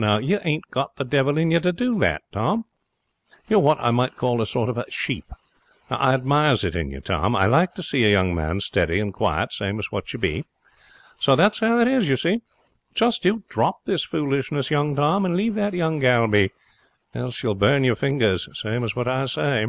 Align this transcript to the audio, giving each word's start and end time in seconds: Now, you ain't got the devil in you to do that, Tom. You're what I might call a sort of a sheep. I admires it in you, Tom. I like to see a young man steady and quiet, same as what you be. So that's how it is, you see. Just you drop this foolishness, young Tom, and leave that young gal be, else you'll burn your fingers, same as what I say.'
Now, 0.00 0.18
you 0.18 0.38
ain't 0.44 0.70
got 0.70 0.94
the 0.94 1.04
devil 1.04 1.36
in 1.38 1.50
you 1.50 1.58
to 1.58 1.72
do 1.72 1.98
that, 1.98 2.22
Tom. 2.30 2.66
You're 3.48 3.58
what 3.58 3.80
I 3.80 3.90
might 3.90 4.16
call 4.16 4.40
a 4.40 4.46
sort 4.46 4.68
of 4.68 4.78
a 4.78 4.88
sheep. 4.88 5.24
I 5.90 6.14
admires 6.14 6.62
it 6.62 6.76
in 6.76 6.92
you, 6.92 7.00
Tom. 7.00 7.34
I 7.34 7.46
like 7.46 7.74
to 7.74 7.82
see 7.82 8.04
a 8.04 8.08
young 8.12 8.32
man 8.32 8.60
steady 8.60 9.00
and 9.00 9.12
quiet, 9.12 9.52
same 9.52 9.76
as 9.80 9.90
what 9.90 10.12
you 10.12 10.20
be. 10.20 10.44
So 11.18 11.34
that's 11.34 11.58
how 11.58 11.80
it 11.80 11.88
is, 11.88 12.08
you 12.08 12.16
see. 12.16 12.42
Just 12.94 13.24
you 13.24 13.42
drop 13.48 13.86
this 13.86 14.04
foolishness, 14.04 14.70
young 14.70 14.94
Tom, 14.94 15.24
and 15.24 15.36
leave 15.36 15.56
that 15.56 15.74
young 15.74 15.98
gal 15.98 16.28
be, 16.28 16.52
else 17.12 17.42
you'll 17.42 17.56
burn 17.56 17.82
your 17.82 17.96
fingers, 17.96 18.48
same 18.54 18.84
as 18.84 18.94
what 18.94 19.08
I 19.08 19.26
say.' 19.26 19.66